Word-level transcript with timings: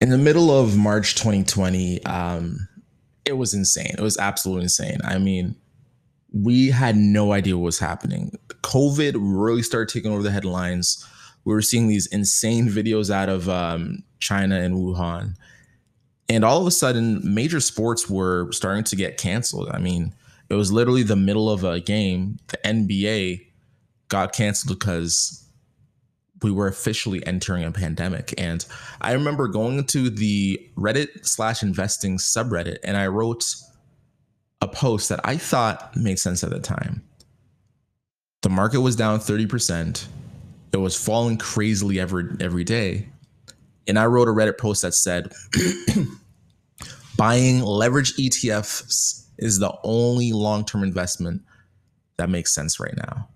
in 0.00 0.08
the 0.08 0.18
middle 0.18 0.50
of 0.50 0.76
March 0.76 1.14
2020, 1.14 2.04
um, 2.04 2.68
it 3.24 3.34
was 3.34 3.54
insane. 3.54 3.94
It 3.96 4.00
was 4.00 4.18
absolutely 4.18 4.64
insane. 4.64 4.98
I 5.04 5.18
mean, 5.18 5.56
we 6.32 6.70
had 6.70 6.96
no 6.96 7.32
idea 7.32 7.56
what 7.56 7.66
was 7.66 7.78
happening. 7.78 8.38
COVID 8.62 9.16
really 9.16 9.62
started 9.62 9.92
taking 9.92 10.12
over 10.12 10.22
the 10.22 10.30
headlines. 10.30 11.06
We 11.44 11.52
were 11.52 11.62
seeing 11.62 11.88
these 11.88 12.06
insane 12.06 12.68
videos 12.68 13.10
out 13.10 13.28
of 13.28 13.48
um, 13.48 14.02
China 14.20 14.58
and 14.60 14.74
Wuhan. 14.74 15.34
And 16.28 16.44
all 16.44 16.60
of 16.60 16.66
a 16.66 16.70
sudden, 16.70 17.20
major 17.22 17.60
sports 17.60 18.08
were 18.08 18.50
starting 18.52 18.84
to 18.84 18.96
get 18.96 19.18
canceled. 19.18 19.68
I 19.70 19.78
mean, 19.78 20.14
it 20.48 20.54
was 20.54 20.72
literally 20.72 21.02
the 21.02 21.16
middle 21.16 21.50
of 21.50 21.64
a 21.64 21.80
game. 21.80 22.38
The 22.48 22.58
NBA 22.58 23.46
got 24.08 24.32
canceled 24.32 24.78
because 24.78 25.44
we 26.42 26.50
were 26.50 26.66
officially 26.66 27.24
entering 27.26 27.64
a 27.64 27.72
pandemic. 27.72 28.34
And 28.38 28.64
I 29.00 29.12
remember 29.12 29.48
going 29.48 29.84
to 29.84 30.10
the 30.10 30.60
Reddit 30.76 31.26
slash 31.26 31.62
investing 31.62 32.18
subreddit 32.18 32.78
and 32.82 32.96
I 32.96 33.06
wrote 33.08 33.44
a 34.60 34.68
post 34.68 35.08
that 35.08 35.20
I 35.24 35.36
thought 35.36 35.96
made 35.96 36.18
sense 36.18 36.44
at 36.44 36.50
the 36.50 36.60
time. 36.60 37.02
The 38.42 38.50
market 38.50 38.80
was 38.80 38.96
down 38.96 39.20
30%. 39.20 40.06
It 40.72 40.76
was 40.76 40.96
falling 40.96 41.36
crazily 41.36 41.98
every 41.98 42.24
every 42.40 42.64
day. 42.64 43.08
And 43.86 43.98
I 43.98 44.06
wrote 44.06 44.28
a 44.28 44.32
Reddit 44.32 44.58
post 44.58 44.82
that 44.82 44.94
said 44.94 45.32
buying 47.16 47.60
leverage 47.60 48.14
ETFs 48.16 49.26
is 49.38 49.58
the 49.58 49.74
only 49.82 50.32
long-term 50.32 50.82
investment 50.82 51.42
that 52.18 52.30
makes 52.30 52.54
sense 52.54 52.78
right 52.78 52.96
now. 52.96 53.28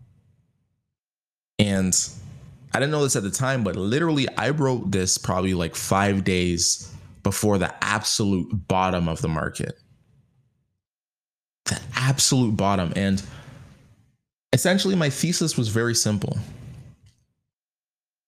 And 1.59 1.95
I 2.75 2.81
didn't 2.81 2.91
know 2.91 3.05
this 3.05 3.17
at 3.17 3.23
the 3.23 3.31
time, 3.31 3.63
but 3.63 3.77
literally, 3.77 4.27
I 4.37 4.51
wrote 4.51 4.91
this 4.91 5.17
probably 5.17 5.55
like 5.55 5.77
five 5.77 6.25
days 6.25 6.93
before 7.23 7.57
the 7.57 7.73
absolute 7.83 8.49
bottom 8.69 9.09
of 9.09 9.23
the 9.23 9.29
market. 9.29 9.79
The 11.67 11.81
absolute 11.95 12.57
bottom. 12.57 12.93
And 12.97 13.23
essentially, 14.53 14.97
my 14.97 15.09
thesis 15.09 15.57
was 15.57 15.69
very 15.69 15.95
simple 15.95 16.37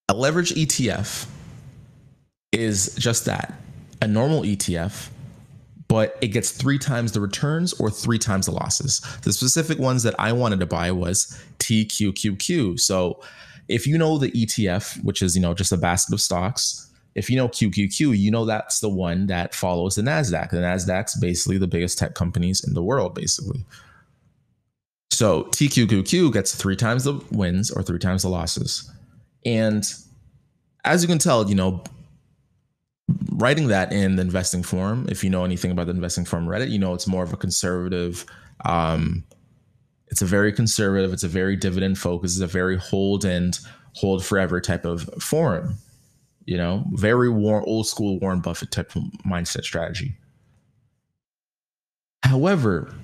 a 0.08 0.14
leverage 0.14 0.54
ETF 0.54 1.26
is 2.52 2.94
just 2.94 3.24
that 3.24 3.54
a 4.02 4.06
normal 4.06 4.42
ETF, 4.42 5.08
but 5.88 6.16
it 6.20 6.28
gets 6.28 6.50
three 6.50 6.78
times 6.78 7.12
the 7.12 7.20
returns 7.20 7.72
or 7.74 7.90
three 7.90 8.18
times 8.18 8.46
the 8.46 8.52
losses. 8.52 9.00
The 9.22 9.32
specific 9.32 9.78
ones 9.78 10.02
that 10.04 10.14
I 10.18 10.32
wanted 10.32 10.60
to 10.60 10.66
buy 10.66 10.92
was 10.92 11.38
TQQQ. 11.58 12.78
So 12.78 13.20
if 13.68 13.86
you 13.86 13.98
know 13.98 14.18
the 14.18 14.30
ETF, 14.30 15.02
which 15.04 15.22
is 15.22 15.36
you 15.36 15.42
know 15.42 15.54
just 15.54 15.72
a 15.72 15.76
basket 15.76 16.14
of 16.14 16.20
stocks, 16.20 16.90
if 17.14 17.30
you 17.30 17.36
know 17.36 17.48
QQQ, 17.48 18.16
you 18.16 18.30
know 18.30 18.44
that's 18.44 18.80
the 18.80 18.88
one 18.88 19.26
that 19.26 19.54
follows 19.54 19.94
the 19.94 20.02
Nasdaq. 20.02 20.50
The 20.50 20.58
Nasdaq's 20.58 21.18
basically 21.18 21.58
the 21.58 21.66
biggest 21.66 21.98
tech 21.98 22.14
companies 22.14 22.64
in 22.64 22.74
the 22.74 22.82
world, 22.82 23.14
basically. 23.14 23.64
So 25.10 25.44
TQQQ 25.44 26.32
gets 26.32 26.54
three 26.54 26.76
times 26.76 27.04
the 27.04 27.14
wins 27.30 27.70
or 27.70 27.82
three 27.82 27.98
times 27.98 28.22
the 28.22 28.28
losses, 28.28 28.90
and 29.44 29.84
as 30.84 31.02
you 31.02 31.08
can 31.08 31.18
tell, 31.18 31.48
you 31.48 31.54
know, 31.54 31.82
writing 33.32 33.68
that 33.68 33.92
in 33.92 34.16
the 34.16 34.22
investing 34.22 34.62
forum, 34.62 35.06
if 35.08 35.24
you 35.24 35.30
know 35.30 35.44
anything 35.44 35.70
about 35.70 35.86
the 35.86 35.92
investing 35.92 36.24
forum 36.24 36.46
Reddit, 36.46 36.70
you 36.70 36.78
know 36.78 36.94
it's 36.94 37.06
more 37.06 37.22
of 37.22 37.32
a 37.32 37.36
conservative 37.36 38.24
um, 38.64 39.24
it's 40.08 40.22
a 40.22 40.26
very 40.26 40.52
conservative, 40.52 41.12
it's 41.12 41.24
a 41.24 41.28
very 41.28 41.56
dividend 41.56 41.98
focused, 41.98 42.36
it's 42.36 42.42
a 42.42 42.46
very 42.46 42.76
hold 42.76 43.24
and 43.24 43.58
hold 43.94 44.24
forever 44.24 44.60
type 44.60 44.84
of 44.84 45.08
forum. 45.20 45.76
You 46.44 46.56
know, 46.56 46.84
very 46.92 47.28
warm, 47.28 47.64
old 47.66 47.88
school 47.88 48.20
Warren 48.20 48.40
Buffett 48.40 48.70
type 48.70 48.94
of 48.94 49.02
mindset 49.26 49.64
strategy. 49.64 50.16
However, 52.22 52.94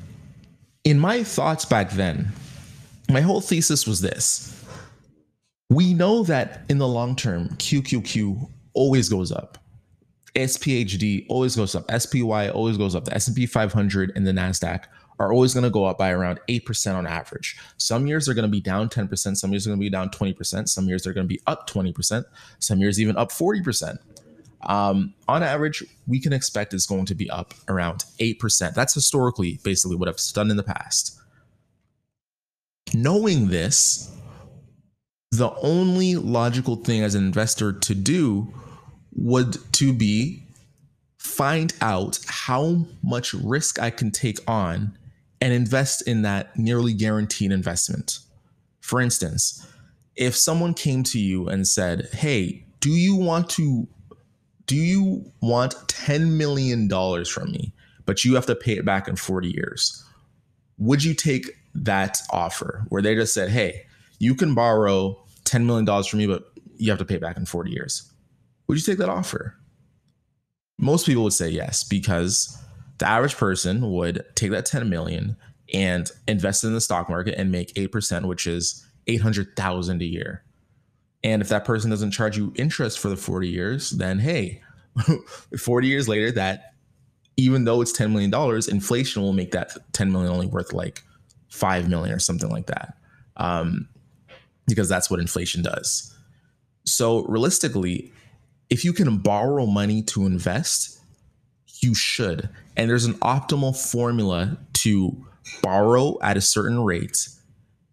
in 0.84 0.98
my 0.98 1.24
thoughts 1.24 1.64
back 1.64 1.90
then, 1.90 2.30
my 3.10 3.20
whole 3.20 3.40
thesis 3.40 3.86
was 3.86 4.00
this. 4.00 4.64
We 5.70 5.94
know 5.94 6.22
that 6.24 6.62
in 6.68 6.78
the 6.78 6.88
long 6.88 7.16
term, 7.16 7.48
QQQ 7.50 8.48
always 8.74 9.08
goes 9.08 9.32
up. 9.32 9.58
SPHD 10.34 11.26
always 11.28 11.56
goes 11.56 11.74
up. 11.74 11.90
SPY 11.90 12.48
always 12.48 12.78
goes 12.78 12.94
up. 12.94 13.04
The 13.04 13.14
S&P 13.14 13.46
500 13.46 14.12
and 14.16 14.26
the 14.26 14.32
Nasdaq 14.32 14.84
are 15.22 15.32
always 15.32 15.54
going 15.54 15.62
to 15.62 15.70
go 15.70 15.84
up 15.84 15.98
by 15.98 16.10
around 16.10 16.40
8% 16.48 16.94
on 16.94 17.06
average. 17.06 17.56
Some 17.76 18.08
years 18.08 18.26
they're 18.26 18.34
going 18.34 18.48
to 18.48 18.50
be 18.50 18.60
down 18.60 18.88
10%, 18.88 19.36
some 19.36 19.52
years 19.52 19.64
they're 19.64 19.70
going 19.70 19.80
to 19.80 19.84
be 19.84 19.90
down 19.90 20.10
20%, 20.10 20.68
some 20.68 20.88
years 20.88 21.04
they're 21.04 21.12
going 21.12 21.28
to 21.28 21.32
be 21.32 21.40
up 21.46 21.70
20%, 21.70 22.24
some 22.58 22.80
years 22.80 23.00
even 23.00 23.16
up 23.16 23.30
40%. 23.30 23.98
Um, 24.64 25.14
on 25.28 25.44
average, 25.44 25.84
we 26.08 26.20
can 26.20 26.32
expect 26.32 26.74
it's 26.74 26.86
going 26.86 27.06
to 27.06 27.14
be 27.14 27.30
up 27.30 27.54
around 27.68 28.04
8%. 28.18 28.74
That's 28.74 28.94
historically 28.94 29.60
basically 29.62 29.96
what 29.96 30.08
I've 30.08 30.18
done 30.34 30.50
in 30.50 30.56
the 30.56 30.64
past. 30.64 31.18
Knowing 32.92 33.48
this, 33.48 34.12
the 35.30 35.54
only 35.62 36.16
logical 36.16 36.76
thing 36.76 37.02
as 37.02 37.14
an 37.14 37.24
investor 37.24 37.72
to 37.72 37.94
do 37.94 38.52
would 39.14 39.56
to 39.74 39.92
be 39.92 40.42
find 41.16 41.74
out 41.80 42.18
how 42.26 42.86
much 43.04 43.34
risk 43.34 43.80
I 43.80 43.90
can 43.90 44.10
take 44.10 44.38
on 44.48 44.98
and 45.42 45.52
invest 45.52 46.06
in 46.06 46.22
that 46.22 46.56
nearly 46.56 46.92
guaranteed 46.92 47.50
investment. 47.50 48.20
For 48.80 49.00
instance, 49.00 49.66
if 50.14 50.36
someone 50.36 50.72
came 50.72 51.02
to 51.02 51.18
you 51.18 51.48
and 51.48 51.66
said, 51.66 52.08
"Hey, 52.12 52.64
do 52.78 52.90
you 52.90 53.16
want 53.16 53.50
to 53.50 53.88
do 54.68 54.76
you 54.76 55.32
want 55.40 55.74
10 55.88 56.38
million 56.38 56.86
dollars 56.86 57.28
from 57.28 57.50
me, 57.50 57.74
but 58.06 58.24
you 58.24 58.36
have 58.36 58.46
to 58.46 58.54
pay 58.54 58.74
it 58.74 58.84
back 58.84 59.08
in 59.08 59.16
40 59.16 59.50
years?" 59.50 60.04
Would 60.78 61.02
you 61.02 61.12
take 61.12 61.50
that 61.74 62.22
offer 62.30 62.84
where 62.88 63.02
they 63.02 63.16
just 63.16 63.34
said, 63.34 63.50
"Hey, 63.50 63.86
you 64.20 64.36
can 64.36 64.54
borrow 64.54 65.26
10 65.42 65.66
million 65.66 65.84
dollars 65.84 66.06
from 66.06 66.20
me, 66.20 66.28
but 66.28 66.52
you 66.76 66.88
have 66.90 67.00
to 67.00 67.04
pay 67.04 67.16
it 67.16 67.20
back 67.20 67.36
in 67.36 67.46
40 67.46 67.72
years?" 67.72 68.04
Would 68.68 68.78
you 68.78 68.84
take 68.84 68.98
that 68.98 69.08
offer? 69.08 69.56
Most 70.78 71.04
people 71.04 71.24
would 71.24 71.32
say 71.32 71.50
yes 71.50 71.82
because 71.82 72.56
the 73.02 73.08
average 73.08 73.36
person 73.36 73.90
would 73.90 74.24
take 74.36 74.52
that 74.52 74.64
10 74.64 74.88
million 74.88 75.36
and 75.74 76.08
invest 76.28 76.62
in 76.62 76.72
the 76.72 76.80
stock 76.80 77.08
market 77.08 77.34
and 77.36 77.50
make 77.50 77.74
8%, 77.74 78.26
which 78.26 78.46
is 78.46 78.86
800,000 79.08 80.00
a 80.00 80.04
year. 80.04 80.44
And 81.24 81.42
if 81.42 81.48
that 81.48 81.64
person 81.64 81.90
doesn't 81.90 82.12
charge 82.12 82.36
you 82.36 82.52
interest 82.54 83.00
for 83.00 83.08
the 83.08 83.16
40 83.16 83.48
years, 83.48 83.90
then 83.90 84.20
hey, 84.20 84.62
40 85.58 85.88
years 85.88 86.08
later, 86.08 86.30
that 86.30 86.74
even 87.36 87.64
though 87.64 87.80
it's 87.80 87.90
$10 87.90 88.12
million, 88.12 88.32
inflation 88.70 89.20
will 89.20 89.32
make 89.32 89.50
that 89.50 89.76
10 89.94 90.12
million 90.12 90.30
only 90.30 90.46
worth 90.46 90.72
like 90.72 91.02
5 91.48 91.88
million 91.88 92.14
or 92.14 92.20
something 92.20 92.50
like 92.50 92.68
that. 92.68 92.94
Um, 93.36 93.88
because 94.68 94.88
that's 94.88 95.10
what 95.10 95.18
inflation 95.18 95.60
does. 95.60 96.16
So 96.86 97.24
realistically, 97.24 98.12
if 98.70 98.84
you 98.84 98.92
can 98.92 99.18
borrow 99.18 99.66
money 99.66 100.02
to 100.02 100.24
invest, 100.24 101.01
you 101.82 101.94
should. 101.94 102.48
And 102.76 102.88
there's 102.88 103.04
an 103.04 103.14
optimal 103.14 103.76
formula 103.76 104.58
to 104.74 105.26
borrow 105.62 106.18
at 106.22 106.36
a 106.36 106.40
certain 106.40 106.82
rate, 106.84 107.28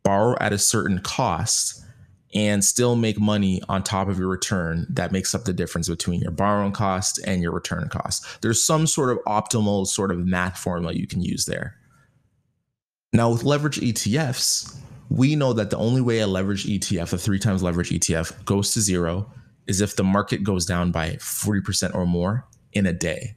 borrow 0.04 0.38
at 0.40 0.54
a 0.54 0.58
certain 0.58 1.00
cost, 1.00 1.84
and 2.34 2.64
still 2.64 2.96
make 2.96 3.20
money 3.20 3.62
on 3.68 3.82
top 3.82 4.08
of 4.08 4.20
your 4.20 4.28
return 4.28 4.86
that 4.90 5.12
makes 5.12 5.34
up 5.34 5.46
the 5.46 5.54
difference 5.54 5.90
between 5.90 6.22
your 6.22 6.32
borrowing 6.32 6.72
cost 6.72 7.20
and 7.26 7.42
your 7.42 7.52
return 7.52 7.90
cost. 7.90 8.24
There's 8.42 8.64
some 8.64 8.86
sort 8.86 9.10
of 9.10 9.18
optimal 9.26 9.88
sort 9.88 10.12
of 10.12 10.26
math 10.26 10.58
formula 10.58 10.94
you 10.94 11.08
can 11.08 11.22
use 11.22 11.46
there. 11.46 11.76
Now, 13.12 13.32
with 13.32 13.44
leverage 13.44 13.80
ETFs, 13.80 14.78
we 15.10 15.36
know 15.36 15.54
that 15.54 15.72
the 15.72 15.78
only 15.78 16.02
way 16.02 16.20
a 16.20 16.28
leverage 16.28 16.68
ETF, 16.68 17.14
a 17.14 17.18
three 17.18 17.40
times 17.40 17.64
leverage 17.64 17.90
ETF, 17.90 18.46
goes 18.46 18.74
to 18.74 18.82
zero 18.82 19.32
is 19.66 19.82
if 19.82 19.96
the 19.96 20.04
market 20.04 20.44
goes 20.44 20.68
down 20.68 20.92
by 20.92 21.12
40% 21.14 21.96
or 21.96 22.06
more 22.06 22.46
in 22.74 22.86
a 22.86 22.94
day. 22.94 23.36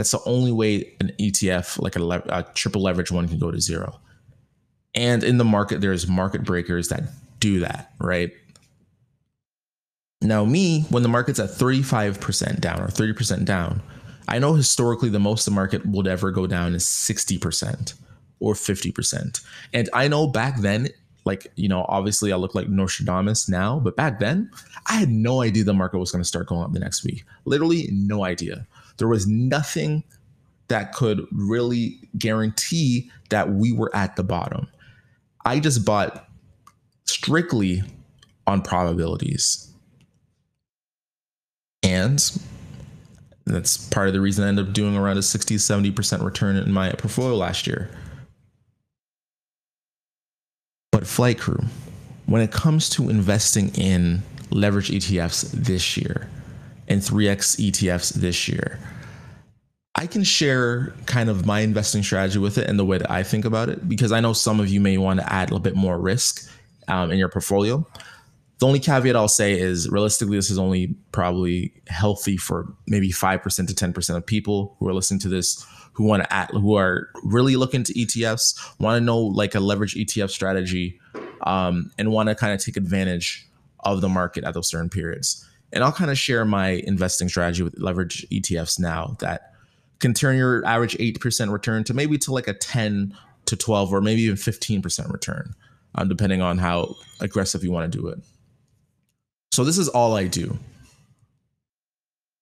That's 0.00 0.12
the 0.12 0.22
only 0.24 0.50
way 0.50 0.96
an 0.98 1.12
ETF, 1.20 1.78
like 1.78 1.94
a, 1.94 2.02
le- 2.02 2.22
a 2.30 2.42
triple 2.54 2.80
leverage 2.80 3.12
one, 3.12 3.28
can 3.28 3.38
go 3.38 3.50
to 3.50 3.60
zero. 3.60 4.00
And 4.94 5.22
in 5.22 5.36
the 5.36 5.44
market, 5.44 5.82
there's 5.82 6.08
market 6.08 6.42
breakers 6.42 6.88
that 6.88 7.02
do 7.38 7.60
that, 7.60 7.92
right? 8.00 8.32
Now, 10.22 10.46
me, 10.46 10.86
when 10.88 11.02
the 11.02 11.10
market's 11.10 11.38
at 11.38 11.50
35% 11.50 12.62
down 12.62 12.80
or 12.80 12.86
30% 12.86 13.44
down, 13.44 13.82
I 14.26 14.38
know 14.38 14.54
historically 14.54 15.10
the 15.10 15.20
most 15.20 15.44
the 15.44 15.50
market 15.50 15.84
would 15.84 16.06
ever 16.06 16.30
go 16.30 16.46
down 16.46 16.74
is 16.74 16.86
60% 16.86 17.92
or 18.38 18.54
50%. 18.54 19.44
And 19.74 19.90
I 19.92 20.08
know 20.08 20.26
back 20.28 20.60
then, 20.60 20.88
like, 21.26 21.52
you 21.56 21.68
know, 21.68 21.84
obviously 21.90 22.32
I 22.32 22.36
look 22.36 22.54
like 22.54 22.70
Nostradamus 22.70 23.50
now, 23.50 23.78
but 23.78 23.96
back 23.96 24.18
then, 24.18 24.50
I 24.86 24.94
had 24.94 25.10
no 25.10 25.42
idea 25.42 25.64
the 25.64 25.74
market 25.74 25.98
was 25.98 26.10
going 26.10 26.22
to 26.22 26.28
start 26.28 26.46
going 26.46 26.62
up 26.62 26.72
the 26.72 26.80
next 26.80 27.04
week. 27.04 27.22
Literally, 27.44 27.90
no 27.92 28.24
idea. 28.24 28.66
There 29.00 29.08
was 29.08 29.26
nothing 29.26 30.04
that 30.68 30.92
could 30.92 31.26
really 31.32 31.98
guarantee 32.18 33.10
that 33.30 33.50
we 33.50 33.72
were 33.72 33.90
at 33.96 34.14
the 34.14 34.22
bottom. 34.22 34.68
I 35.44 35.58
just 35.58 35.86
bought 35.86 36.28
strictly 37.06 37.82
on 38.46 38.60
probabilities. 38.60 39.72
And 41.82 42.22
that's 43.46 43.88
part 43.88 44.08
of 44.08 44.12
the 44.12 44.20
reason 44.20 44.44
I 44.44 44.48
ended 44.48 44.68
up 44.68 44.74
doing 44.74 44.96
around 44.96 45.16
a 45.16 45.22
60 45.22 45.56
70% 45.56 46.22
return 46.22 46.56
in 46.56 46.70
my 46.70 46.92
portfolio 46.92 47.34
last 47.34 47.66
year. 47.66 47.90
But 50.92 51.06
flight 51.06 51.38
crew, 51.38 51.64
when 52.26 52.42
it 52.42 52.52
comes 52.52 52.90
to 52.90 53.08
investing 53.08 53.70
in 53.76 54.22
leverage 54.50 54.90
ETFs 54.90 55.50
this 55.52 55.96
year 55.96 56.28
and 56.90 57.00
3x 57.00 57.70
ETFs 57.70 58.12
this 58.12 58.48
year, 58.48 58.78
I 59.94 60.06
can 60.06 60.24
share 60.24 60.92
kind 61.06 61.30
of 61.30 61.46
my 61.46 61.60
investing 61.60 62.02
strategy 62.02 62.38
with 62.38 62.58
it 62.58 62.68
and 62.68 62.78
the 62.78 62.84
way 62.84 62.98
that 62.98 63.10
I 63.10 63.22
think 63.22 63.44
about 63.44 63.68
it 63.68 63.88
because 63.88 64.12
I 64.12 64.20
know 64.20 64.32
some 64.32 64.60
of 64.60 64.68
you 64.68 64.80
may 64.80 64.98
want 64.98 65.20
to 65.20 65.32
add 65.32 65.48
a 65.48 65.52
little 65.52 65.60
bit 65.60 65.76
more 65.76 65.98
risk 65.98 66.50
um, 66.88 67.10
in 67.10 67.18
your 67.18 67.28
portfolio. 67.28 67.86
The 68.58 68.66
only 68.66 68.80
caveat 68.80 69.16
I'll 69.16 69.28
say 69.28 69.58
is 69.58 69.88
realistically, 69.88 70.36
this 70.36 70.50
is 70.50 70.58
only 70.58 70.96
probably 71.12 71.72
healthy 71.86 72.36
for 72.36 72.74
maybe 72.86 73.10
5% 73.10 73.42
to 73.68 73.74
10% 73.74 74.16
of 74.16 74.26
people 74.26 74.76
who 74.78 74.88
are 74.88 74.92
listening 74.92 75.20
to 75.20 75.28
this 75.28 75.64
who 75.92 76.04
want 76.04 76.22
to 76.22 76.32
add, 76.32 76.50
who 76.50 76.76
are 76.76 77.08
really 77.22 77.56
looking 77.56 77.82
to 77.84 77.94
ETFs, 77.94 78.54
want 78.78 79.00
to 79.00 79.04
know 79.04 79.18
like 79.18 79.54
a 79.54 79.60
leverage 79.60 79.94
ETF 79.94 80.30
strategy, 80.30 81.00
um, 81.42 81.90
and 81.98 82.10
want 82.10 82.28
to 82.28 82.34
kind 82.34 82.52
of 82.52 82.62
take 82.62 82.76
advantage 82.76 83.46
of 83.80 84.00
the 84.00 84.08
market 84.08 84.44
at 84.44 84.54
those 84.54 84.68
certain 84.68 84.90
periods. 84.90 85.46
And 85.72 85.84
I'll 85.84 85.92
kind 85.92 86.10
of 86.10 86.18
share 86.18 86.44
my 86.44 86.82
investing 86.86 87.28
strategy 87.28 87.62
with 87.62 87.78
leverage 87.78 88.26
ETFs 88.30 88.78
now 88.78 89.16
that 89.20 89.52
can 90.00 90.14
turn 90.14 90.36
your 90.36 90.64
average 90.66 90.96
8% 90.96 91.52
return 91.52 91.84
to 91.84 91.94
maybe 91.94 92.18
to 92.18 92.32
like 92.32 92.48
a 92.48 92.54
10 92.54 93.16
to 93.46 93.56
12 93.56 93.92
or 93.92 94.00
maybe 94.00 94.22
even 94.22 94.36
15% 94.36 95.12
return, 95.12 95.54
um, 95.94 96.08
depending 96.08 96.40
on 96.40 96.58
how 96.58 96.94
aggressive 97.20 97.62
you 97.62 97.70
want 97.70 97.90
to 97.90 97.98
do 97.98 98.08
it. 98.08 98.18
So, 99.52 99.64
this 99.64 99.78
is 99.78 99.88
all 99.88 100.16
I 100.16 100.26
do. 100.26 100.58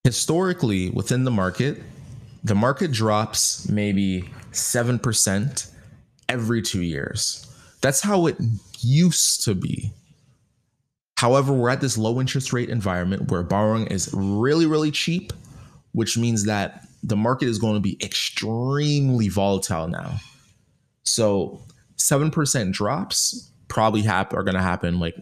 Historically, 0.05 0.91
within 0.91 1.25
the 1.25 1.31
market, 1.31 1.83
the 2.45 2.55
market 2.55 2.93
drops 2.93 3.69
maybe 3.69 4.31
7% 4.53 5.71
every 6.29 6.63
two 6.63 6.83
years. 6.83 7.45
That's 7.81 8.01
how 8.01 8.27
it 8.27 8.37
used 8.81 9.45
to 9.45 9.55
be. 9.55 9.93
However, 11.19 11.53
we're 11.53 11.69
at 11.69 11.81
this 11.81 11.99
low 11.99 12.21
interest 12.21 12.53
rate 12.53 12.69
environment 12.69 13.29
where 13.29 13.43
borrowing 13.43 13.89
is 13.89 14.09
really, 14.15 14.67
really 14.67 14.93
cheap, 14.93 15.33
which 15.91 16.17
means 16.17 16.45
that 16.45 16.87
the 17.03 17.17
market 17.17 17.49
is 17.49 17.59
going 17.59 17.75
to 17.75 17.81
be 17.81 17.99
extremely 18.01 19.29
volatile 19.29 19.89
now. 19.89 20.21
So 21.03 21.61
7% 21.97 22.71
drops 22.71 23.51
probably 23.67 24.03
hap- 24.03 24.33
are 24.33 24.45
going 24.45 24.55
to 24.55 24.63
happen 24.63 25.01
like 25.01 25.17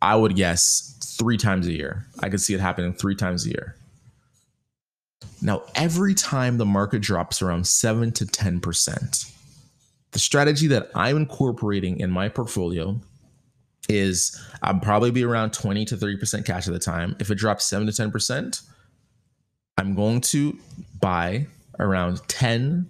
I 0.00 0.16
would 0.16 0.34
guess 0.34 0.96
3 1.18 1.36
times 1.36 1.66
a 1.66 1.74
year. 1.74 2.06
I 2.20 2.30
could 2.30 2.40
see 2.40 2.54
it 2.54 2.60
happening 2.60 2.94
3 2.94 3.14
times 3.14 3.44
a 3.44 3.50
year. 3.50 3.76
Now, 5.42 5.62
every 5.74 6.14
time 6.14 6.56
the 6.56 6.64
market 6.64 7.02
drops 7.02 7.42
around 7.42 7.66
7 7.66 8.12
to 8.12 8.24
10%, 8.24 9.30
the 10.12 10.18
strategy 10.18 10.68
that 10.68 10.90
I'm 10.94 11.18
incorporating 11.18 12.00
in 12.00 12.10
my 12.10 12.30
portfolio 12.30 12.98
is 13.88 14.38
I'll 14.62 14.78
probably 14.80 15.10
be 15.10 15.24
around 15.24 15.52
20 15.52 15.84
to 15.86 15.96
30% 15.96 16.44
cash 16.44 16.66
at 16.66 16.72
the 16.72 16.78
time. 16.78 17.16
If 17.18 17.30
it 17.30 17.36
drops 17.36 17.64
7 17.64 17.86
to 17.86 17.92
10%, 17.92 18.62
I'm 19.78 19.94
going 19.94 20.20
to 20.22 20.58
buy 21.00 21.46
around 21.78 22.20
10 22.28 22.88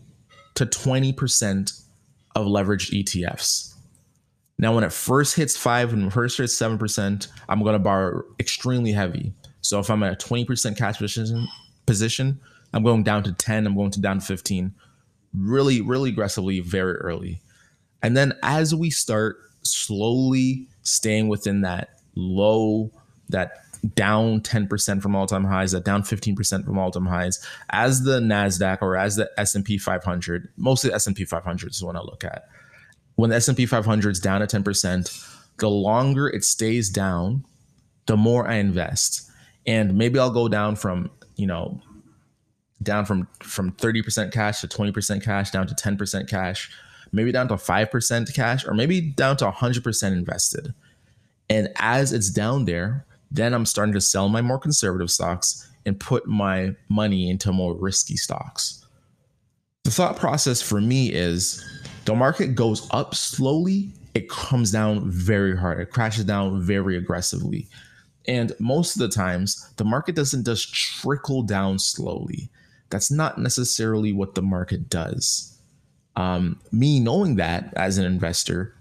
to 0.54 0.66
20% 0.66 1.82
of 2.34 2.46
leveraged 2.46 3.04
ETFs. 3.04 3.74
Now, 4.58 4.74
when 4.74 4.82
it 4.82 4.92
first 4.92 5.36
hits 5.36 5.56
five 5.56 5.92
and 5.92 6.12
first 6.12 6.38
hits 6.38 6.54
7%, 6.56 7.28
I'm 7.48 7.62
going 7.62 7.74
to 7.74 7.78
borrow 7.78 8.22
extremely 8.40 8.90
heavy. 8.90 9.32
So 9.60 9.78
if 9.78 9.88
I'm 9.88 10.02
at 10.02 10.12
a 10.12 10.26
20% 10.26 10.76
cash 10.76 10.98
position, 10.98 11.46
position, 11.86 12.40
I'm 12.72 12.82
going 12.82 13.04
down 13.04 13.22
to 13.24 13.32
10, 13.32 13.66
I'm 13.66 13.76
going 13.76 13.92
to 13.92 14.00
down 14.00 14.18
to 14.18 14.24
15, 14.24 14.74
really, 15.32 15.80
really 15.80 16.10
aggressively, 16.10 16.60
very 16.60 16.94
early. 16.94 17.40
And 18.02 18.16
then 18.16 18.32
as 18.42 18.74
we 18.74 18.90
start 18.90 19.36
slowly 19.62 20.68
staying 20.88 21.28
within 21.28 21.62
that 21.62 22.00
low, 22.14 22.90
that 23.28 23.52
down 23.94 24.40
10% 24.40 25.02
from 25.02 25.14
all-time 25.14 25.44
highs, 25.44 25.72
that 25.72 25.84
down 25.84 26.02
15% 26.02 26.64
from 26.64 26.78
all-time 26.78 27.06
highs, 27.06 27.44
as 27.70 28.02
the 28.02 28.20
Nasdaq 28.20 28.82
or 28.82 28.96
as 28.96 29.16
the 29.16 29.30
S&P 29.38 29.78
500, 29.78 30.48
mostly 30.56 30.92
S&P 30.92 31.24
500 31.24 31.70
is 31.70 31.82
what 31.82 31.96
I 31.96 32.00
look 32.00 32.24
at. 32.24 32.48
When 33.14 33.30
the 33.30 33.36
S&P 33.36 33.66
500 33.66 34.10
is 34.10 34.20
down 34.20 34.42
at 34.42 34.50
10%, 34.50 35.36
the 35.58 35.68
longer 35.68 36.28
it 36.28 36.44
stays 36.44 36.88
down, 36.88 37.44
the 38.06 38.16
more 38.16 38.48
I 38.48 38.54
invest. 38.54 39.30
And 39.66 39.96
maybe 39.96 40.18
I'll 40.18 40.30
go 40.30 40.48
down 40.48 40.76
from, 40.76 41.10
you 41.36 41.46
know, 41.46 41.80
down 42.82 43.04
from 43.04 43.26
from 43.42 43.72
30% 43.72 44.32
cash 44.32 44.60
to 44.60 44.68
20% 44.68 45.22
cash 45.22 45.50
down 45.50 45.66
to 45.66 45.74
10% 45.74 46.28
cash, 46.28 46.70
maybe 47.12 47.32
down 47.32 47.48
to 47.48 47.54
5% 47.54 48.34
cash 48.34 48.66
or 48.66 48.74
maybe 48.74 49.00
down 49.00 49.36
to 49.38 49.50
100% 49.50 50.12
invested. 50.12 50.74
And 51.50 51.68
as 51.76 52.12
it's 52.12 52.30
down 52.30 52.64
there, 52.64 53.06
then 53.30 53.54
I'm 53.54 53.66
starting 53.66 53.94
to 53.94 54.00
sell 54.00 54.28
my 54.28 54.42
more 54.42 54.58
conservative 54.58 55.10
stocks 55.10 55.70
and 55.86 55.98
put 55.98 56.26
my 56.26 56.74
money 56.88 57.30
into 57.30 57.52
more 57.52 57.74
risky 57.74 58.16
stocks. 58.16 58.84
The 59.84 59.90
thought 59.90 60.16
process 60.16 60.60
for 60.60 60.80
me 60.80 61.12
is 61.12 61.64
the 62.04 62.14
market 62.14 62.54
goes 62.54 62.86
up 62.90 63.14
slowly, 63.14 63.90
it 64.14 64.28
comes 64.28 64.70
down 64.70 65.10
very 65.10 65.56
hard, 65.56 65.80
it 65.80 65.90
crashes 65.90 66.24
down 66.24 66.60
very 66.60 66.96
aggressively. 66.96 67.68
And 68.26 68.52
most 68.58 68.96
of 68.96 69.00
the 69.00 69.08
times, 69.08 69.72
the 69.76 69.84
market 69.84 70.14
doesn't 70.14 70.44
just 70.44 70.74
trickle 70.74 71.42
down 71.42 71.78
slowly. 71.78 72.50
That's 72.90 73.10
not 73.10 73.38
necessarily 73.38 74.12
what 74.12 74.34
the 74.34 74.42
market 74.42 74.90
does. 74.90 75.57
Um, 76.18 76.58
me 76.72 76.98
knowing 76.98 77.36
that 77.36 77.72
as 77.76 77.96
an 77.96 78.04
investor, 78.04 78.74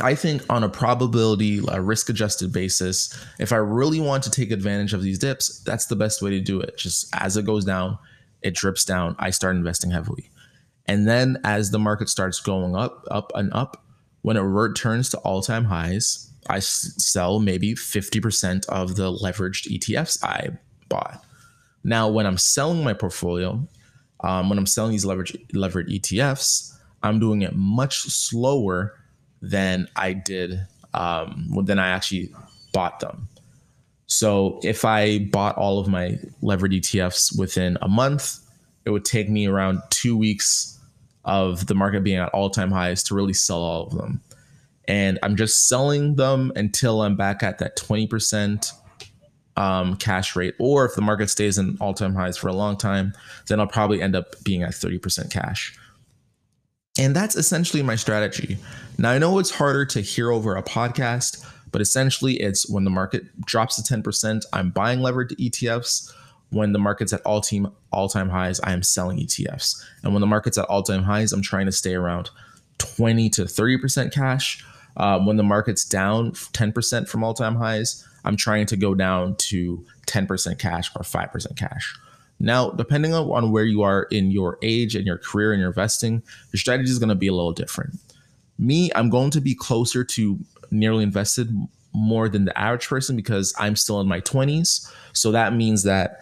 I 0.00 0.14
think 0.14 0.42
on 0.48 0.62
a 0.62 0.68
probability, 0.68 1.60
a 1.66 1.80
risk 1.80 2.08
adjusted 2.08 2.52
basis, 2.52 3.12
if 3.40 3.52
I 3.52 3.56
really 3.56 3.98
want 3.98 4.22
to 4.22 4.30
take 4.30 4.52
advantage 4.52 4.92
of 4.92 5.02
these 5.02 5.18
dips, 5.18 5.58
that's 5.64 5.86
the 5.86 5.96
best 5.96 6.22
way 6.22 6.30
to 6.30 6.40
do 6.40 6.60
it. 6.60 6.78
Just 6.78 7.12
as 7.12 7.36
it 7.36 7.44
goes 7.44 7.64
down, 7.64 7.98
it 8.40 8.54
drips 8.54 8.84
down, 8.84 9.16
I 9.18 9.30
start 9.30 9.56
investing 9.56 9.90
heavily. 9.90 10.30
And 10.86 11.08
then 11.08 11.38
as 11.42 11.72
the 11.72 11.78
market 11.80 12.08
starts 12.08 12.38
going 12.38 12.76
up, 12.76 13.04
up, 13.10 13.32
and 13.34 13.52
up, 13.52 13.84
when 14.22 14.36
it 14.36 14.42
returns 14.42 15.08
to 15.10 15.18
all 15.18 15.42
time 15.42 15.64
highs, 15.64 16.32
I 16.48 16.60
sell 16.60 17.40
maybe 17.40 17.74
50% 17.74 18.64
of 18.68 18.94
the 18.94 19.10
leveraged 19.10 19.76
ETFs 19.76 20.22
I 20.22 20.50
bought. 20.88 21.24
Now, 21.82 22.08
when 22.08 22.26
I'm 22.26 22.38
selling 22.38 22.84
my 22.84 22.92
portfolio, 22.92 23.66
um, 24.20 24.48
when 24.48 24.58
I'm 24.58 24.66
selling 24.66 24.92
these 24.92 25.04
leverage 25.04 25.36
levered 25.52 25.88
ETFs, 25.88 26.74
I'm 27.02 27.18
doing 27.20 27.42
it 27.42 27.54
much 27.54 28.00
slower 28.00 28.94
than 29.40 29.88
I 29.96 30.12
did 30.12 30.60
um, 30.94 31.48
than 31.64 31.78
I 31.78 31.88
actually 31.88 32.30
bought 32.72 33.00
them. 33.00 33.28
So 34.06 34.58
if 34.62 34.84
I 34.84 35.18
bought 35.18 35.56
all 35.56 35.78
of 35.78 35.86
my 35.86 36.18
levered 36.40 36.72
ETFs 36.72 37.38
within 37.38 37.76
a 37.82 37.88
month, 37.88 38.38
it 38.84 38.90
would 38.90 39.04
take 39.04 39.28
me 39.28 39.46
around 39.46 39.82
two 39.90 40.16
weeks 40.16 40.78
of 41.24 41.66
the 41.66 41.74
market 41.74 42.02
being 42.02 42.18
at 42.18 42.30
all 42.30 42.48
time 42.48 42.70
highs 42.70 43.02
to 43.04 43.14
really 43.14 43.34
sell 43.34 43.58
all 43.58 43.86
of 43.86 43.96
them. 43.96 44.20
And 44.88 45.18
I'm 45.22 45.36
just 45.36 45.68
selling 45.68 46.16
them 46.16 46.50
until 46.56 47.02
I'm 47.02 47.14
back 47.14 47.42
at 47.42 47.58
that 47.58 47.76
20% 47.76 48.72
um, 49.58 49.96
cash 49.96 50.36
rate. 50.36 50.54
Or 50.58 50.84
if 50.84 50.94
the 50.94 51.02
market 51.02 51.28
stays 51.28 51.58
in 51.58 51.76
all 51.80 51.92
time 51.92 52.14
highs 52.14 52.36
for 52.36 52.48
a 52.48 52.52
long 52.52 52.76
time, 52.76 53.12
then 53.48 53.60
I'll 53.60 53.66
probably 53.66 54.00
end 54.00 54.14
up 54.14 54.42
being 54.44 54.62
at 54.62 54.70
30% 54.70 55.30
cash. 55.30 55.76
And 56.98 57.14
that's 57.14 57.36
essentially 57.36 57.82
my 57.82 57.96
strategy. 57.96 58.56
Now, 58.98 59.10
I 59.10 59.18
know 59.18 59.38
it's 59.38 59.50
harder 59.50 59.84
to 59.86 60.00
hear 60.00 60.30
over 60.30 60.56
a 60.56 60.62
podcast, 60.62 61.44
but 61.70 61.82
essentially 61.82 62.34
it's 62.34 62.68
when 62.70 62.84
the 62.84 62.90
market 62.90 63.24
drops 63.44 63.80
to 63.80 63.94
10%, 63.94 64.44
I'm 64.52 64.70
buying 64.70 65.00
levered 65.00 65.30
ETFs. 65.38 66.12
When 66.50 66.72
the 66.72 66.78
market's 66.78 67.12
at 67.12 67.20
all 67.22 67.40
team 67.40 67.70
all 67.92 68.08
time 68.08 68.30
highs, 68.30 68.58
I 68.60 68.72
am 68.72 68.82
selling 68.82 69.18
ETFs. 69.18 69.84
And 70.02 70.14
when 70.14 70.20
the 70.20 70.26
market's 70.26 70.56
at 70.56 70.64
all 70.66 70.82
time 70.82 71.02
highs, 71.02 71.32
I'm 71.32 71.42
trying 71.42 71.66
to 71.66 71.72
stay 71.72 71.94
around 71.94 72.30
20 72.78 73.28
to 73.30 73.42
30% 73.42 74.12
cash. 74.12 74.64
Uh, 74.96 75.20
when 75.20 75.36
the 75.36 75.42
market's 75.42 75.84
down 75.84 76.32
10% 76.32 77.08
from 77.08 77.22
all 77.22 77.34
time 77.34 77.56
highs, 77.56 78.07
I'm 78.24 78.36
trying 78.36 78.66
to 78.66 78.76
go 78.76 78.94
down 78.94 79.36
to 79.36 79.84
10% 80.06 80.58
cash 80.58 80.90
or 80.96 81.02
5% 81.02 81.56
cash. 81.56 81.94
Now, 82.40 82.70
depending 82.70 83.14
on, 83.14 83.50
where 83.50 83.64
you 83.64 83.82
are 83.82 84.04
in 84.04 84.30
your 84.30 84.58
age 84.62 84.94
and 84.94 85.04
your 85.06 85.18
career 85.18 85.52
and 85.52 85.60
your 85.60 85.70
investing, 85.70 86.22
your 86.52 86.58
strategy 86.58 86.90
is 86.90 86.98
going 86.98 87.08
to 87.08 87.14
be 87.14 87.26
a 87.26 87.34
little 87.34 87.52
different. 87.52 87.98
Me, 88.58 88.90
I'm 88.94 89.10
going 89.10 89.30
to 89.32 89.40
be 89.40 89.54
closer 89.54 90.04
to 90.04 90.38
nearly 90.70 91.02
invested 91.02 91.50
more 91.92 92.28
than 92.28 92.44
the 92.44 92.56
average 92.56 92.86
person 92.86 93.16
because 93.16 93.52
I'm 93.58 93.74
still 93.74 94.00
in 94.00 94.06
my 94.06 94.20
20s. 94.20 94.88
So 95.14 95.32
that 95.32 95.54
means 95.54 95.82
that 95.82 96.20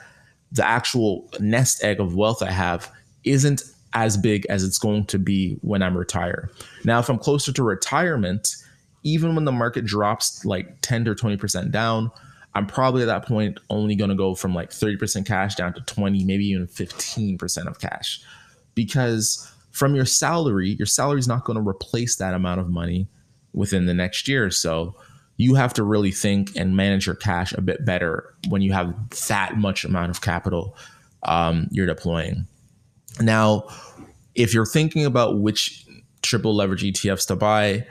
the 0.53 0.67
actual 0.67 1.29
nest 1.39 1.85
egg 1.85 2.01
of 2.01 2.15
wealth 2.15 2.43
I 2.43 2.51
have 2.51 2.91
isn't 3.25 3.63
as 3.93 4.17
big 4.17 4.47
as 4.47 4.63
it's 4.63 4.79
going 4.79 5.05
to 5.07 5.19
be 5.19 5.55
when 5.63 5.83
I'm 5.83 5.97
retired. 5.97 6.51
Now, 6.85 6.99
if 6.99 7.09
I'm 7.09 7.19
closer 7.19 7.53
to 7.53 7.63
retirement, 7.63 8.57
even 9.07 9.37
when 9.37 9.45
the 9.45 9.53
market 9.53 9.85
drops 9.85 10.45
like 10.45 10.81
10 10.81 11.05
to 11.05 11.15
20% 11.15 11.71
down, 11.71 12.11
I'm 12.57 12.67
probably 12.67 13.03
at 13.03 13.07
that 13.07 13.25
point 13.25 13.61
only 13.71 13.95
going 13.95 14.11
to 14.11 14.17
go 14.17 14.35
from 14.35 14.53
like 14.53 14.71
30% 14.71 15.25
cash 15.25 15.55
down 15.55 15.75
to 15.75 15.81
20, 15.83 16.25
maybe 16.25 16.45
even 16.47 16.67
15% 16.67 17.67
of 17.69 17.79
cash. 17.79 18.21
Because 18.75 19.49
from 19.71 19.95
your 19.95 20.07
salary, 20.07 20.71
your 20.71 20.87
salary 20.87 21.21
is 21.21 21.29
not 21.29 21.45
going 21.45 21.57
to 21.57 21.67
replace 21.67 22.17
that 22.17 22.35
amount 22.35 22.59
of 22.59 22.69
money 22.69 23.07
within 23.53 23.87
the 23.87 23.95
next 23.95 24.27
year. 24.27 24.47
or 24.47 24.51
So 24.51 24.97
you 25.37 25.55
have 25.55 25.73
to 25.75 25.85
really 25.85 26.11
think 26.11 26.57
and 26.57 26.75
manage 26.75 27.07
your 27.07 27.15
cash 27.15 27.53
a 27.53 27.61
bit 27.61 27.85
better 27.85 28.35
when 28.49 28.61
you 28.61 28.73
have 28.73 28.93
that 29.29 29.57
much 29.57 29.85
amount 29.85 30.11
of 30.11 30.21
capital 30.21 30.77
um, 31.23 31.69
you're 31.71 31.87
deploying. 31.87 32.45
Now, 33.21 33.69
if 34.35 34.53
you're 34.53 34.67
thinking 34.67 35.05
about 35.05 35.39
which 35.39 35.87
triple 36.23 36.57
leverage 36.57 36.83
ETFs 36.83 37.29
to 37.29 37.37
buy, 37.37 37.87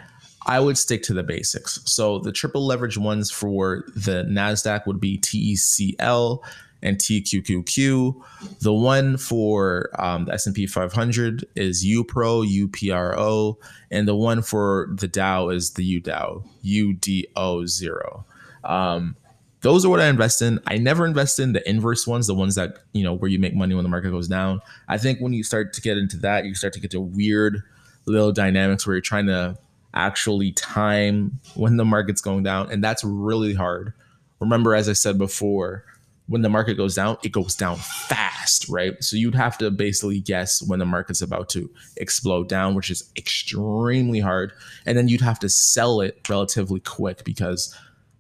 I 0.46 0.60
would 0.60 0.78
stick 0.78 1.02
to 1.04 1.14
the 1.14 1.24
basics. 1.24 1.80
So 1.86 2.20
the 2.20 2.32
triple 2.32 2.66
leverage 2.66 2.98
ones 2.98 3.32
for 3.32 3.84
the 3.96 4.26
Nasdaq 4.30 4.86
would 4.86 5.00
be 5.00 5.18
TECL 5.18 6.44
and 6.84 6.98
TQQQ. 6.98 8.22
The 8.60 8.74
one 8.74 9.18
for 9.18 9.90
um, 9.98 10.26
the 10.26 10.34
S&P 10.34 10.68
500 10.68 11.46
is 11.56 11.86
UPRO, 11.86 12.46
UPRO, 12.46 13.56
and 13.90 14.08
the 14.08 14.16
one 14.16 14.44
for 14.44 14.90
the 14.94 15.08
Dow 15.08 15.50
is 15.50 15.72
the 15.72 16.00
UDOW, 16.00 16.44
UDO0. 16.64 18.24
Um, 18.64 19.16
those 19.62 19.84
are 19.84 19.90
what 19.90 20.00
I 20.00 20.08
invest 20.08 20.44
in. 20.44 20.60
I 20.68 20.78
never 20.78 21.08
invest 21.08 21.40
in 21.40 21.54
the 21.54 21.68
inverse 21.68 22.06
ones, 22.06 22.28
the 22.28 22.36
ones 22.36 22.54
that, 22.54 22.78
you 22.94 23.04
know, 23.04 23.16
where 23.16 23.32
you 23.32 23.40
make 23.40 23.56
money 23.56 23.74
when 23.74 23.84
the 23.84 23.90
market 23.90 24.12
goes 24.12 24.28
down. 24.28 24.62
I 24.88 25.00
think 25.00 25.20
when 25.20 25.34
you 25.34 25.44
start 25.44 25.74
to 25.74 25.82
get 25.82 25.98
into 25.98 26.18
that, 26.18 26.46
you 26.46 26.54
start 26.54 26.74
to 26.74 26.80
get 26.80 26.92
to 26.92 27.02
weird 27.02 27.64
little 28.06 28.32
dynamics 28.32 28.86
where 28.86 28.96
you're 28.96 29.02
trying 29.02 29.26
to 29.26 29.58
actually 29.96 30.52
time 30.52 31.40
when 31.56 31.78
the 31.78 31.86
market's 31.86 32.22
going 32.22 32.44
down. 32.44 32.72
And 32.72 32.84
that's 32.84 33.04
really 33.04 33.54
hard. 33.54 33.94
Remember, 34.40 34.76
as 34.76 34.90
I 34.90 34.94
said 34.94 35.18
before, 35.18 35.86
when 36.28 36.42
the 36.42 36.50
market 36.50 36.76
goes 36.76 36.96
down, 36.96 37.18
it 37.24 37.32
goes 37.32 37.56
down 37.56 37.78
fast, 37.78 38.68
right? 38.68 39.02
So 39.04 39.16
you'd 39.16 39.36
have 39.36 39.58
to 39.60 39.70
basically 39.72 40.20
guess 40.20 40.62
when 40.62 40.80
the 40.80 40.86
market's 40.86 41.22
about 41.22 41.50
to 41.50 41.70
explode 41.98 42.50
down, 42.50 42.74
which 42.76 42.90
is 42.90 43.10
extremely 43.16 44.20
hard. 44.20 44.52
And 44.86 44.98
then 44.98 45.08
you'd 45.08 45.22
have 45.22 45.40
to 45.40 45.50
sell 45.50 46.02
it 46.02 46.28
relatively 46.28 46.80
quick 46.80 47.24
because 47.24 47.76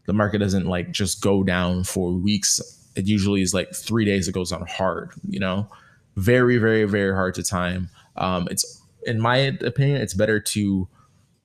the 0.06 0.14
market 0.14 0.38
doesn't 0.38 0.68
like 0.68 0.92
just 0.92 1.22
go 1.22 1.44
down 1.44 1.84
for 1.84 2.12
weeks. 2.12 2.62
It 2.96 3.08
usually 3.08 3.42
is 3.42 3.54
like 3.54 3.74
three 3.74 4.06
days 4.06 4.28
it 4.28 4.34
goes 4.34 4.52
down 4.52 4.66
hard, 4.68 5.12
you 5.28 5.40
know? 5.40 5.68
Very, 6.16 6.58
very, 6.58 6.86
very 6.86 7.14
hard 7.14 7.34
to 7.36 7.44
time. 7.44 7.90
Um, 8.16 8.48
it's 8.52 8.82
in 9.06 9.20
my 9.20 9.38
opinion, 9.38 10.02
it's 10.02 10.14
better 10.14 10.40
to 10.40 10.88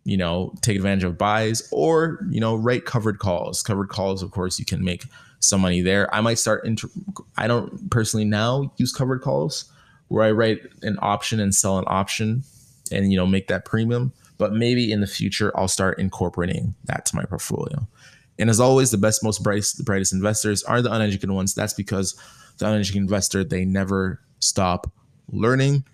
you 0.05 0.17
know, 0.17 0.53
take 0.63 0.77
advantage 0.77 1.05
of 1.05 1.19
buys 1.19 1.69
or, 1.73 2.25
you 2.31 2.41
know, 2.41 2.57
write 2.57 2.85
covered 2.85 3.19
calls. 3.19 3.63
Covered 3.63 3.89
calls, 3.89 4.23
of 4.23 4.31
course, 4.31 4.59
you 4.59 4.65
can 4.65 4.83
make 4.83 5.05
some 5.41 5.61
money 5.61 5.81
there. 5.81 6.13
I 6.15 6.21
might 6.21 6.39
start 6.39 6.65
into, 6.65 6.91
I 7.37 7.47
don't 7.47 7.91
personally 7.91 8.25
now 8.25 8.73
use 8.77 8.93
covered 8.93 9.21
calls 9.21 9.71
where 10.09 10.25
I 10.25 10.31
write 10.31 10.61
an 10.83 10.99
option 11.01 11.39
and 11.41 11.55
sell 11.55 11.79
an 11.79 11.85
option 11.87 12.43
and, 12.91 13.13
you 13.13 13.19
know, 13.19 13.27
make 13.27 13.49
that 13.49 13.65
premium. 13.65 14.13
But 14.39 14.55
maybe 14.55 14.91
in 14.91 15.01
the 15.01 15.07
future, 15.07 15.53
I'll 15.55 15.69
start 15.69 15.99
incorporating 15.99 16.75
that 16.85 17.05
to 17.07 17.17
my 17.17 17.25
portfolio. 17.25 17.87
And 18.39 18.49
as 18.49 18.59
always, 18.59 18.91
the 18.91 18.99
best, 18.99 19.23
most 19.23 19.43
brightest, 19.43 19.77
the 19.77 19.85
brightest 19.85 20.15
investors 20.15 20.63
are 20.65 20.81
the 20.81 20.91
uneducated 20.91 21.31
ones. 21.31 21.55
That's 21.55 21.75
because 21.75 22.19
the 22.57 22.67
uneducated 22.67 23.03
investor, 23.03 23.45
they 23.45 23.67
never 23.67 24.21
stop 24.39 24.91
learning 25.31 25.85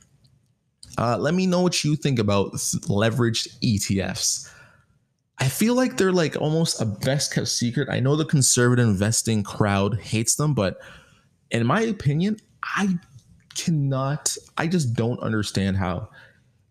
uh, 0.98 1.16
let 1.18 1.34
me 1.34 1.46
know 1.46 1.60
what 1.60 1.84
you 1.84 1.96
think 1.96 2.18
about 2.18 2.52
leveraged 2.52 3.48
ETFs. 3.60 4.50
I 5.38 5.48
feel 5.48 5.74
like 5.74 5.96
they're 5.96 6.12
like 6.12 6.36
almost 6.40 6.80
a 6.80 6.86
best 6.86 7.34
kept 7.34 7.48
secret. 7.48 7.88
I 7.90 8.00
know 8.00 8.16
the 8.16 8.24
conservative 8.24 8.86
investing 8.86 9.42
crowd 9.42 10.00
hates 10.00 10.36
them, 10.36 10.54
but 10.54 10.78
in 11.50 11.66
my 11.66 11.82
opinion, 11.82 12.38
I 12.62 12.94
cannot, 13.54 14.34
I 14.56 14.66
just 14.66 14.94
don't 14.94 15.20
understand 15.20 15.76
how. 15.76 16.08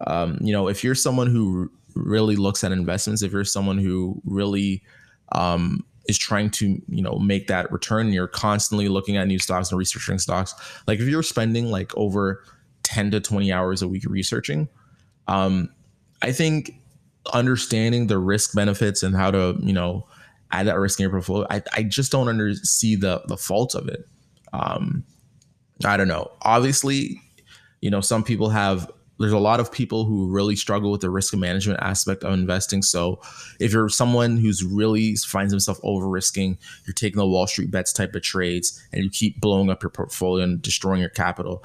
Um, 0.07 0.38
you 0.41 0.51
know, 0.51 0.67
if 0.67 0.84
you're 0.84 0.95
someone 0.95 1.27
who 1.27 1.72
really 1.95 2.36
looks 2.36 2.63
at 2.63 2.72
investments, 2.72 3.22
if 3.22 3.31
you're 3.31 3.45
someone 3.45 3.77
who 3.77 4.22
really 4.25 4.84
um, 5.31 5.86
is 6.07 6.17
trying 6.17 6.50
to, 6.51 6.81
you 6.88 7.01
know, 7.01 7.17
make 7.17 7.48
that 7.48 7.72
return, 7.72 8.12
you're 8.12 8.27
constantly 8.27 8.89
looking 8.89 9.15
at 9.15 9.27
new 9.27 9.39
stocks 9.39 9.72
and 9.72 9.77
researching 9.77 10.19
stocks. 10.19 10.53
Like 10.88 11.00
if 11.00 11.07
you're 11.07 11.24
spending 11.24 11.72
like 11.72 11.95
over 11.95 12.43
10 12.86 13.12
to 13.12 13.20
20 13.20 13.51
hours 13.51 13.82
a 13.82 13.88
week 13.88 14.04
researching. 14.08 14.70
Um, 15.27 15.70
I 16.22 16.32
think 16.32 16.80
understanding 17.34 18.08
the 18.08 18.20
risk 18.20 18.56
benefits 18.56 19.04
and 19.04 19.15
how 19.15 19.32
to, 19.32 19.58
you 19.60 19.74
know, 19.74 20.08
add 20.51 20.68
that 20.68 20.80
risk 20.80 21.00
in 21.00 21.04
your 21.04 21.12
portfolio, 21.12 21.48
I, 21.50 21.62
I 21.74 21.84
just 21.84 22.12
don't 22.12 22.30
under 22.30 22.54
see 22.54 22.96
the 22.96 23.24
the 23.27 23.38
fault 23.38 23.75
of 23.75 23.89
it. 23.89 24.08
Um, 24.54 25.04
I 25.84 25.98
don't 25.98 26.08
know. 26.08 26.32
Obviously, 26.44 27.20
you 27.82 27.89
know, 27.89 28.01
some 28.01 28.24
people 28.24 28.50
have 28.50 28.89
there's 29.20 29.32
a 29.32 29.39
lot 29.39 29.60
of 29.60 29.72
people 29.72 30.06
who 30.06 30.27
really 30.30 30.56
struggle 30.56 30.92
with 30.92 31.01
the 31.01 31.10
risk 31.10 31.34
management 31.36 31.80
aspect 31.82 32.24
of 32.24 32.34
investing. 32.34 32.82
So 32.82 33.22
if 33.60 33.72
you're 33.72 33.89
someone 33.89 34.38
who's 34.38 34.63
really 34.63 35.15
finds 35.15 35.54
himself 35.54 35.80
over 35.84 36.08
risking, 36.08 36.58
you're 36.86 36.94
taking 36.94 37.18
the 37.18 37.27
Wall 37.27 37.48
Street 37.48 37.72
bets 37.72 37.94
type 37.94 38.13
of 38.13 38.24
trades 38.24 38.86
and 38.92 39.04
you 39.04 39.10
keep 39.10 39.39
blowing 39.39 39.70
up 39.70 39.82
your 39.82 39.89
portfolio 39.89 40.44
and 40.44 40.62
destroying 40.62 41.00
your 41.00 41.10
capital. 41.10 41.63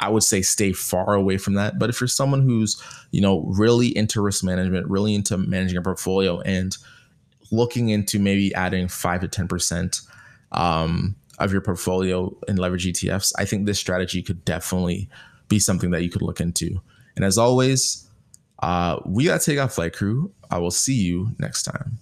I 0.00 0.08
would 0.08 0.22
say 0.22 0.42
stay 0.42 0.72
far 0.72 1.14
away 1.14 1.36
from 1.36 1.54
that. 1.54 1.78
But 1.78 1.90
if 1.90 2.00
you're 2.00 2.08
someone 2.08 2.42
who's, 2.42 2.82
you 3.12 3.20
know, 3.20 3.42
really 3.46 3.96
into 3.96 4.20
risk 4.20 4.42
management, 4.42 4.88
really 4.88 5.14
into 5.14 5.36
managing 5.36 5.76
a 5.76 5.82
portfolio 5.82 6.40
and 6.40 6.76
looking 7.52 7.90
into 7.90 8.18
maybe 8.18 8.54
adding 8.54 8.88
five 8.88 9.20
to 9.20 9.28
10% 9.28 10.00
um, 10.52 11.16
of 11.38 11.52
your 11.52 11.60
portfolio 11.60 12.34
in 12.48 12.56
leverage 12.56 12.86
ETFs, 12.86 13.32
I 13.38 13.44
think 13.44 13.66
this 13.66 13.78
strategy 13.78 14.22
could 14.22 14.44
definitely 14.44 15.08
be 15.48 15.58
something 15.58 15.90
that 15.90 16.02
you 16.02 16.10
could 16.10 16.22
look 16.22 16.40
into. 16.40 16.80
And 17.14 17.24
as 17.24 17.36
always, 17.36 18.08
uh, 18.62 19.00
we 19.04 19.24
got 19.24 19.40
to 19.40 19.50
take 19.50 19.58
off 19.58 19.74
flight 19.74 19.92
crew. 19.92 20.32
I 20.50 20.58
will 20.58 20.70
see 20.70 20.94
you 20.94 21.34
next 21.38 21.64
time. 21.64 21.98